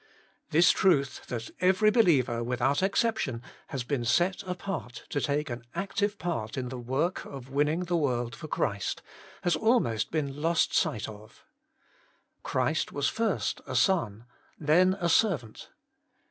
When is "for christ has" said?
8.35-9.55